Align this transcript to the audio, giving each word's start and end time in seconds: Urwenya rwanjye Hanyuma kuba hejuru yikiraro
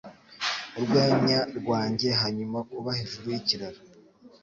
Urwenya 0.77 1.39
rwanjye 1.57 2.09
Hanyuma 2.21 2.57
kuba 2.71 2.89
hejuru 2.99 3.25
yikiraro 3.33 3.79